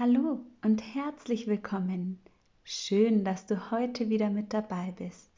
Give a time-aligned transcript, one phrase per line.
[0.00, 2.20] Hallo und herzlich willkommen.
[2.62, 5.28] Schön, dass du heute wieder mit dabei bist.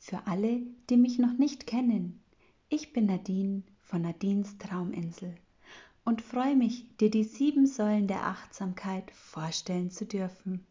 [0.00, 2.20] Für alle, die mich noch nicht kennen,
[2.68, 5.32] ich bin Nadine von Nadines Trauminsel
[6.04, 10.66] und freue mich, dir die sieben Säulen der Achtsamkeit vorstellen zu dürfen.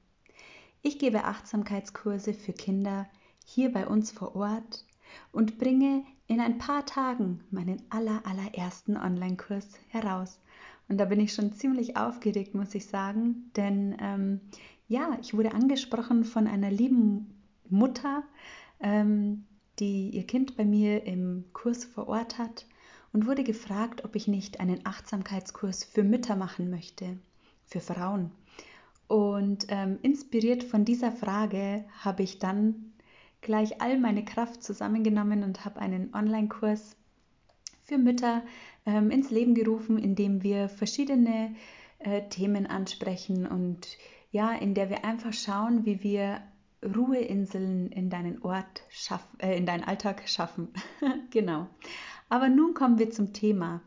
[0.81, 3.07] Ich gebe Achtsamkeitskurse für Kinder
[3.45, 4.83] hier bei uns vor Ort
[5.31, 10.41] und bringe in ein paar Tagen meinen aller, allerersten Online-Kurs heraus.
[10.89, 14.41] Und da bin ich schon ziemlich aufgeregt, muss ich sagen, denn ähm,
[14.87, 17.35] ja, ich wurde angesprochen von einer lieben
[17.69, 18.23] Mutter,
[18.79, 19.45] ähm,
[19.79, 22.65] die ihr Kind bei mir im Kurs vor Ort hat
[23.13, 27.17] und wurde gefragt, ob ich nicht einen Achtsamkeitskurs für Mütter machen möchte,
[27.65, 28.31] für Frauen.
[29.07, 32.93] Und ähm, inspiriert von dieser Frage habe ich dann
[33.41, 36.96] gleich all meine Kraft zusammengenommen und habe einen Online-Kurs
[37.87, 38.43] für Mütter
[38.85, 41.55] ähm, ins Leben gerufen, in dem wir verschiedene
[41.99, 43.97] äh, Themen ansprechen und
[44.31, 46.41] ja, in der wir einfach schauen, wie wir
[46.83, 50.67] Ruheinseln in deinen Ort schaff, äh, in deinen Alltag schaffen.
[51.31, 51.67] genau.
[52.29, 53.81] Aber nun kommen wir zum Thema.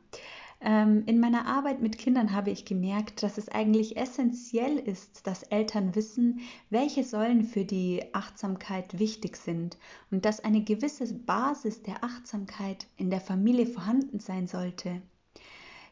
[0.63, 5.43] Ähm, in meiner Arbeit mit Kindern habe ich gemerkt, dass es eigentlich essentiell ist, dass
[5.45, 9.79] Eltern wissen, welche Säulen für die Achtsamkeit wichtig sind
[10.11, 15.01] und dass eine gewisse Basis der Achtsamkeit in der Familie vorhanden sein sollte.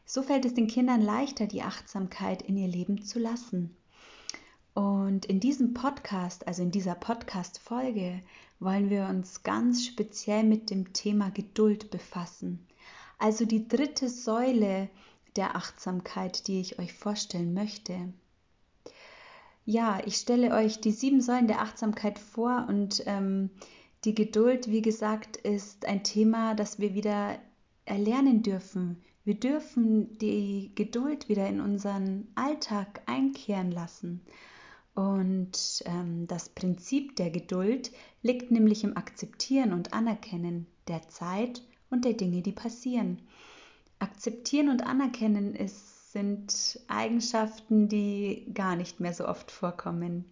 [0.05, 3.75] So fällt es den Kindern leichter, die Achtsamkeit in ihr Leben zu lassen.
[4.75, 8.21] Und in diesem Podcast, also in dieser Podcast-Folge,
[8.59, 12.68] wollen wir uns ganz speziell mit dem Thema Geduld befassen
[13.19, 14.89] also die dritte Säule
[15.35, 18.13] der Achtsamkeit, die ich euch vorstellen möchte.
[19.65, 23.51] Ja, ich stelle euch die sieben Säulen der Achtsamkeit vor und ähm,
[24.05, 27.37] die Geduld, wie gesagt, ist ein Thema, das wir wieder
[27.85, 29.03] erlernen dürfen.
[29.25, 34.21] Wir dürfen die Geduld wieder in unseren Alltag einkehren lassen.
[34.95, 42.05] Und ähm, das Prinzip der Geduld liegt nämlich im Akzeptieren und Anerkennen der Zeit und
[42.05, 43.19] der Dinge, die passieren.
[43.99, 50.25] Akzeptieren und anerkennen ist, sind Eigenschaften, die gar nicht mehr so oft vorkommen.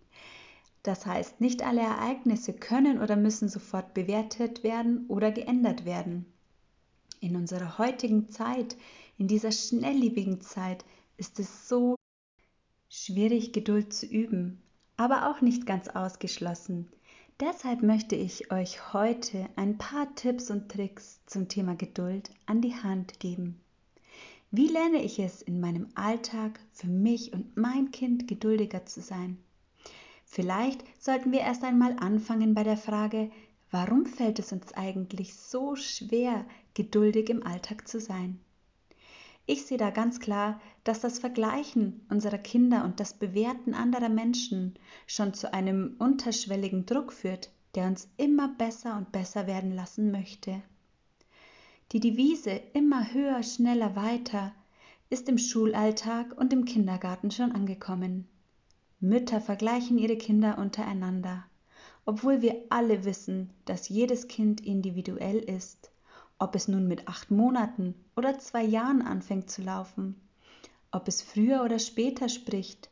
[0.84, 6.26] Das heißt, nicht alle Ereignisse können oder müssen sofort bewertet werden oder geändert werden.
[7.20, 8.78] In unserer heutigen Zeit,
[9.18, 10.86] in dieser schnelllebigen Zeit,
[11.18, 11.96] ist es so
[12.90, 14.62] schwierig, Geduld zu üben,
[14.96, 16.88] aber auch nicht ganz ausgeschlossen.
[17.40, 22.74] Deshalb möchte ich euch heute ein paar Tipps und Tricks zum Thema Geduld an die
[22.74, 23.62] Hand geben.
[24.50, 29.38] Wie lerne ich es in meinem Alltag für mich und mein Kind geduldiger zu sein?
[30.26, 33.30] Vielleicht sollten wir erst einmal anfangen bei der Frage,
[33.70, 36.44] warum fällt es uns eigentlich so schwer,
[36.74, 38.40] geduldig im Alltag zu sein?
[39.50, 44.78] Ich sehe da ganz klar, dass das Vergleichen unserer Kinder und das Bewerten anderer Menschen
[45.08, 50.62] schon zu einem unterschwelligen Druck führt, der uns immer besser und besser werden lassen möchte.
[51.94, 54.54] Die Devise immer höher, schneller, weiter
[55.10, 58.28] ist im Schulalltag und im Kindergarten schon angekommen.
[59.00, 61.46] Mütter vergleichen ihre Kinder untereinander,
[62.06, 65.90] obwohl wir alle wissen, dass jedes Kind individuell ist
[66.40, 70.16] ob es nun mit acht Monaten oder zwei Jahren anfängt zu laufen,
[70.92, 72.90] ob es früher oder später spricht,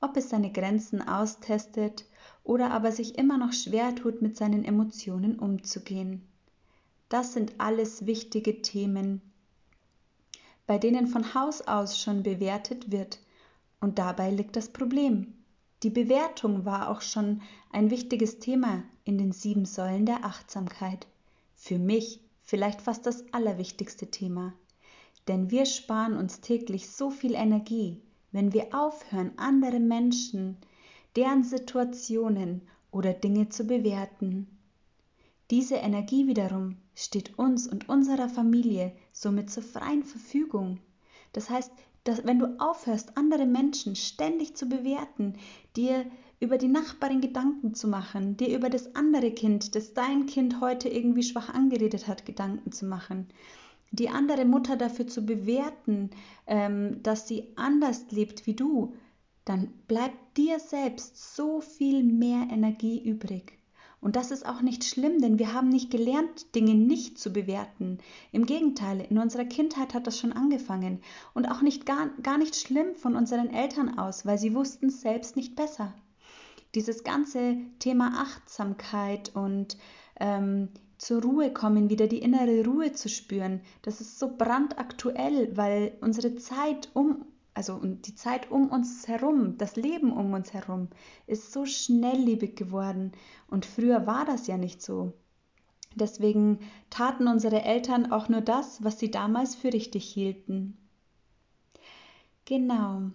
[0.00, 2.04] ob es seine Grenzen austestet
[2.42, 6.26] oder aber sich immer noch schwer tut, mit seinen Emotionen umzugehen.
[7.08, 9.22] Das sind alles wichtige Themen,
[10.66, 13.18] bei denen von Haus aus schon bewertet wird,
[13.80, 15.34] und dabei liegt das Problem.
[15.82, 21.06] Die Bewertung war auch schon ein wichtiges Thema in den sieben Säulen der Achtsamkeit.
[21.54, 24.52] Für mich vielleicht fast das allerwichtigste Thema.
[25.26, 30.58] Denn wir sparen uns täglich so viel Energie, wenn wir aufhören, andere Menschen,
[31.16, 34.46] deren Situationen oder Dinge zu bewerten.
[35.50, 40.80] Diese Energie wiederum steht uns und unserer Familie somit zur freien Verfügung.
[41.32, 41.72] Das heißt,
[42.04, 45.38] dass wenn du aufhörst, andere Menschen ständig zu bewerten,
[45.76, 46.04] dir
[46.44, 50.90] über die Nachbarin Gedanken zu machen, dir über das andere Kind, das dein Kind heute
[50.90, 53.28] irgendwie schwach angeredet hat, Gedanken zu machen,
[53.92, 56.10] die andere Mutter dafür zu bewerten,
[56.46, 58.94] ähm, dass sie anders lebt wie du,
[59.46, 63.58] dann bleibt dir selbst so viel mehr Energie übrig.
[64.02, 67.96] Und das ist auch nicht schlimm, denn wir haben nicht gelernt, Dinge nicht zu bewerten.
[68.32, 71.00] Im Gegenteil, in unserer Kindheit hat das schon angefangen.
[71.32, 75.36] Und auch nicht gar, gar nicht schlimm von unseren Eltern aus, weil sie wussten selbst
[75.36, 75.94] nicht besser.
[76.74, 79.78] Dieses ganze Thema Achtsamkeit und
[80.18, 80.68] ähm,
[80.98, 86.36] zur Ruhe kommen, wieder die innere Ruhe zu spüren, das ist so brandaktuell, weil unsere
[86.36, 90.88] Zeit um also die Zeit um uns herum, das Leben um uns herum,
[91.28, 93.12] ist so schnelllebig geworden.
[93.48, 95.12] Und früher war das ja nicht so.
[95.94, 96.58] Deswegen
[96.90, 100.76] taten unsere Eltern auch nur das, was sie damals für richtig hielten.
[102.44, 103.12] Genau.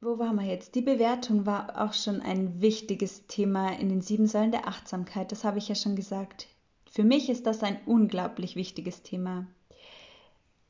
[0.00, 0.76] Wo waren wir jetzt?
[0.76, 5.32] Die Bewertung war auch schon ein wichtiges Thema in den sieben Säulen der Achtsamkeit.
[5.32, 6.46] Das habe ich ja schon gesagt.
[6.88, 9.48] Für mich ist das ein unglaublich wichtiges Thema.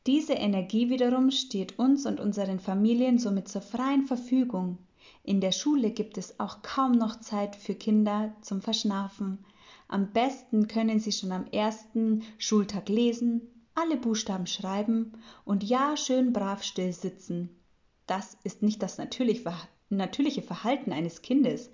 [0.06, 4.78] Diese Energie wiederum steht uns und unseren Familien somit zur freien Verfügung.
[5.25, 9.44] In der Schule gibt es auch kaum noch Zeit für Kinder zum Verschnaufen.
[9.88, 13.42] Am besten können sie schon am ersten Schultag lesen,
[13.75, 15.12] alle Buchstaben schreiben
[15.44, 17.57] und ja schön brav still sitzen.
[18.08, 21.70] Das ist nicht das natürliche Verhalten eines Kindes,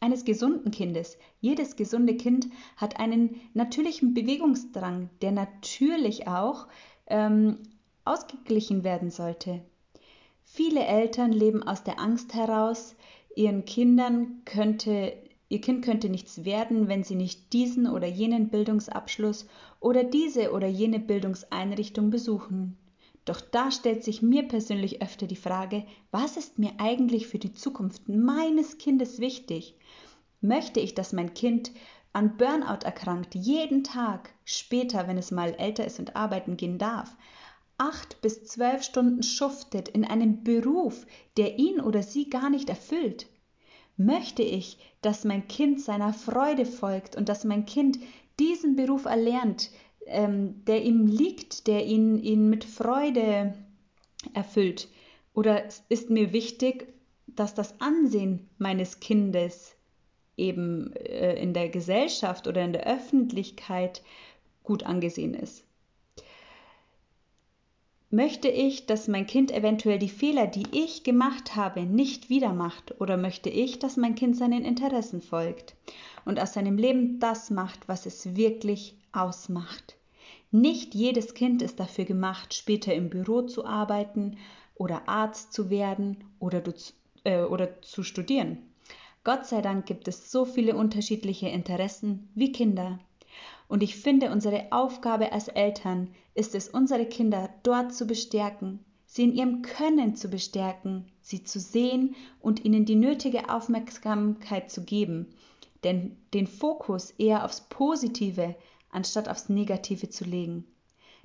[0.00, 1.16] eines gesunden Kindes.
[1.40, 2.46] Jedes gesunde Kind
[2.76, 6.68] hat einen natürlichen Bewegungsdrang, der natürlich auch
[7.06, 7.58] ähm,
[8.04, 9.62] ausgeglichen werden sollte.
[10.44, 12.94] Viele Eltern leben aus der Angst heraus,
[13.34, 15.14] ihren Kindern könnte,
[15.48, 19.46] ihr Kind könnte nichts werden, wenn sie nicht diesen oder jenen Bildungsabschluss
[19.80, 22.76] oder diese oder jene Bildungseinrichtung besuchen.
[23.28, 27.52] Doch da stellt sich mir persönlich öfter die Frage, was ist mir eigentlich für die
[27.52, 29.74] Zukunft meines Kindes wichtig?
[30.40, 31.72] Möchte ich, dass mein Kind
[32.14, 37.18] an Burnout erkrankt, jeden Tag, später, wenn es mal älter ist und arbeiten gehen darf,
[37.76, 41.04] acht bis zwölf Stunden schuftet in einem Beruf,
[41.36, 43.26] der ihn oder sie gar nicht erfüllt?
[43.98, 47.98] Möchte ich, dass mein Kind seiner Freude folgt und dass mein Kind
[48.40, 49.70] diesen Beruf erlernt,
[50.08, 53.54] ähm, der ihm liegt, der ihn, ihn mit Freude
[54.34, 54.88] erfüllt?
[55.34, 56.88] Oder ist mir wichtig,
[57.26, 59.76] dass das Ansehen meines Kindes
[60.36, 64.02] eben äh, in der Gesellschaft oder in der Öffentlichkeit
[64.62, 65.64] gut angesehen ist?
[68.10, 72.98] Möchte ich, dass mein Kind eventuell die Fehler, die ich gemacht habe, nicht wieder macht?
[73.02, 75.76] Oder möchte ich, dass mein Kind seinen Interessen folgt
[76.24, 79.97] und aus seinem Leben das macht, was es wirklich ausmacht?
[80.50, 84.38] Nicht jedes Kind ist dafür gemacht, später im Büro zu arbeiten
[84.74, 86.62] oder Arzt zu werden oder,
[87.24, 88.58] äh, oder zu studieren.
[89.24, 92.98] Gott sei Dank gibt es so viele unterschiedliche Interessen wie Kinder.
[93.68, 99.24] Und ich finde, unsere Aufgabe als Eltern ist es, unsere Kinder dort zu bestärken, sie
[99.24, 105.26] in ihrem Können zu bestärken, sie zu sehen und ihnen die nötige Aufmerksamkeit zu geben,
[105.84, 108.54] denn den Fokus eher aufs Positive
[108.90, 110.64] anstatt aufs Negative zu legen.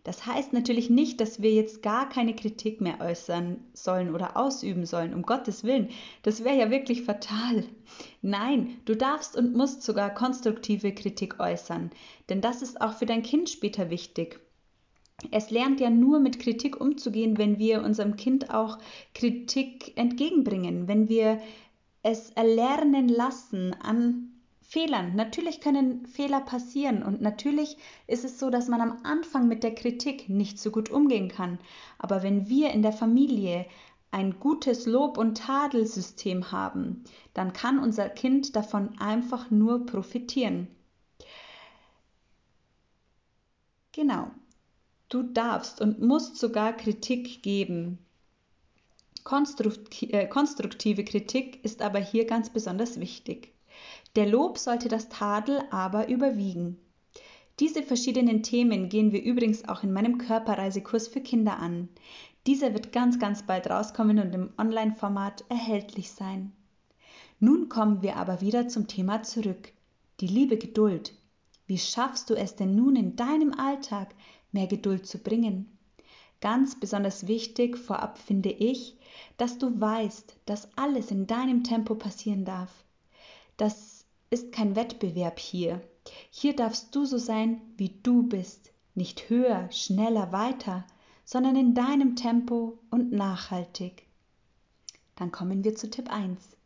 [0.03, 4.85] Das heißt natürlich nicht, dass wir jetzt gar keine Kritik mehr äußern sollen oder ausüben
[4.85, 5.89] sollen, um Gottes Willen.
[6.23, 7.63] Das wäre ja wirklich fatal.
[8.21, 11.91] Nein, du darfst und musst sogar konstruktive Kritik äußern,
[12.27, 14.41] denn das ist auch für dein Kind später wichtig.
[15.31, 18.79] Es lernt ja nur mit Kritik umzugehen, wenn wir unserem Kind auch
[19.13, 21.39] Kritik entgegenbringen, wenn wir
[22.01, 24.32] es erlernen lassen, an
[24.73, 25.15] Fehlern.
[25.15, 27.77] Natürlich können Fehler passieren und natürlich
[28.07, 31.59] ist es so, dass man am Anfang mit der Kritik nicht so gut umgehen kann.
[31.99, 33.67] Aber wenn wir in der Familie
[34.09, 37.03] ein gutes Lob- und Tadelsystem haben,
[37.35, 40.67] dann kann unser Kind davon einfach nur profitieren.
[43.91, 44.31] Genau.
[45.07, 47.99] Du darfst und musst sogar Kritik geben.
[49.23, 53.52] Äh, konstruktive Kritik ist aber hier ganz besonders wichtig.
[54.15, 56.77] Der Lob sollte das Tadel aber überwiegen.
[57.59, 61.89] Diese verschiedenen Themen gehen wir übrigens auch in meinem Körperreisekurs für Kinder an.
[62.45, 66.51] Dieser wird ganz, ganz bald rauskommen und im Online-Format erhältlich sein.
[67.39, 69.71] Nun kommen wir aber wieder zum Thema zurück.
[70.19, 71.13] Die liebe Geduld.
[71.65, 74.13] Wie schaffst du es denn nun in deinem Alltag,
[74.51, 75.77] mehr Geduld zu bringen?
[76.41, 78.97] Ganz besonders wichtig vorab finde ich,
[79.37, 82.83] dass du weißt, dass alles in deinem Tempo passieren darf.
[83.57, 83.92] Das
[84.33, 85.81] ist kein Wettbewerb hier.
[86.29, 90.85] Hier darfst du so sein, wie du bist, nicht höher, schneller, weiter,
[91.23, 94.07] sondern in deinem Tempo und nachhaltig.
[95.15, 96.57] Dann kommen wir zu Tipp 1.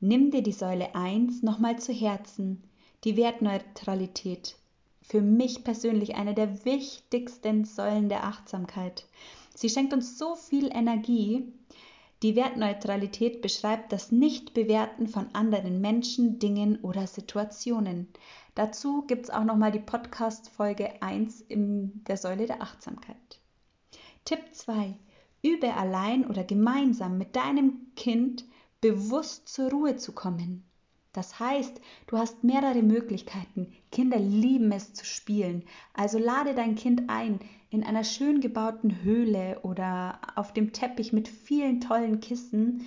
[0.00, 2.62] Nimm dir die Säule 1 nochmal zu Herzen,
[3.04, 4.56] die Wertneutralität.
[5.02, 9.06] Für mich persönlich eine der wichtigsten Säulen der Achtsamkeit.
[9.54, 11.52] Sie schenkt uns so viel Energie,
[12.22, 18.08] die Wertneutralität beschreibt das Nichtbewerten von anderen Menschen, Dingen oder Situationen.
[18.54, 23.40] Dazu gibt es auch nochmal die Podcast-Folge 1 in der Säule der Achtsamkeit.
[24.26, 24.98] Tipp 2.
[25.42, 28.44] Übe allein oder gemeinsam mit deinem Kind
[28.82, 30.69] bewusst zur Ruhe zu kommen.
[31.12, 33.72] Das heißt, du hast mehrere Möglichkeiten.
[33.90, 35.64] Kinder lieben es zu spielen.
[35.92, 37.40] Also lade dein Kind ein,
[37.70, 42.86] in einer schön gebauten Höhle oder auf dem Teppich mit vielen tollen Kissen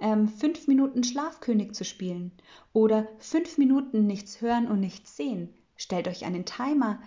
[0.00, 2.32] ähm, fünf Minuten Schlafkönig zu spielen
[2.72, 5.52] oder fünf Minuten nichts hören und nichts sehen.
[5.76, 7.00] Stellt euch einen Timer,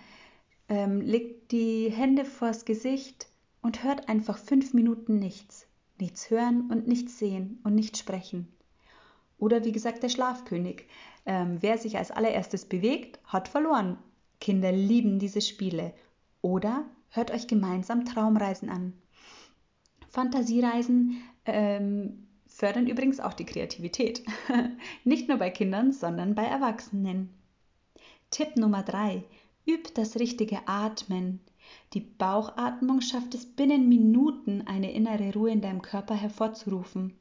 [0.68, 3.28] ähm, legt die Hände vors Gesicht
[3.62, 5.66] und hört einfach fünf Minuten nichts.
[5.98, 8.48] Nichts hören und nichts sehen und nicht sprechen.
[9.42, 10.86] Oder wie gesagt, der Schlafkönig.
[11.26, 13.98] Ähm, wer sich als allererstes bewegt, hat verloren.
[14.40, 15.94] Kinder lieben diese Spiele.
[16.42, 18.92] Oder hört euch gemeinsam Traumreisen an.
[20.10, 24.22] Fantasiereisen ähm, fördern übrigens auch die Kreativität.
[25.04, 27.34] Nicht nur bei Kindern, sondern bei Erwachsenen.
[28.30, 29.24] Tipp Nummer 3.
[29.66, 31.40] Übt das richtige Atmen.
[31.94, 37.18] Die Bauchatmung schafft es binnen Minuten, eine innere Ruhe in deinem Körper hervorzurufen.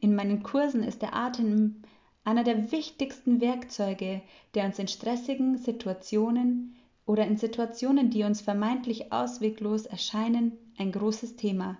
[0.00, 1.82] In meinen Kursen ist der Atem
[2.24, 4.22] einer der wichtigsten Werkzeuge,
[4.54, 11.36] der uns in stressigen Situationen oder in Situationen, die uns vermeintlich ausweglos erscheinen, ein großes
[11.36, 11.78] Thema.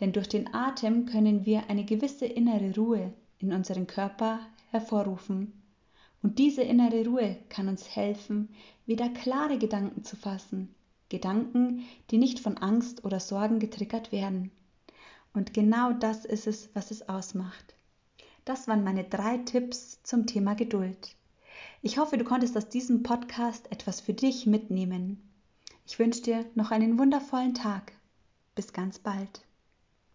[0.00, 5.52] Denn durch den Atem können wir eine gewisse innere Ruhe in unseren Körper hervorrufen.
[6.22, 8.48] Und diese innere Ruhe kann uns helfen,
[8.86, 10.74] wieder klare Gedanken zu fassen.
[11.08, 14.50] Gedanken, die nicht von Angst oder Sorgen getriggert werden.
[15.34, 17.74] Und genau das ist es, was es ausmacht.
[18.44, 21.14] Das waren meine drei Tipps zum Thema Geduld.
[21.80, 25.22] Ich hoffe, du konntest aus diesem Podcast etwas für dich mitnehmen.
[25.86, 27.92] Ich wünsche dir noch einen wundervollen Tag.
[28.54, 29.42] Bis ganz bald.